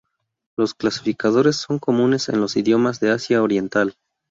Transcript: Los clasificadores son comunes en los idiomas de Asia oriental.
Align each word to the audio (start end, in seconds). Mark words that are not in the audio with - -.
Los 0.57 0.73
clasificadores 0.73 1.57
son 1.57 1.77
comunes 1.77 2.27
en 2.29 2.41
los 2.41 2.55
idiomas 2.57 2.99
de 2.99 3.11
Asia 3.11 3.43
oriental. 3.43 3.93